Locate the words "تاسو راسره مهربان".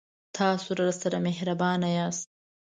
0.35-1.81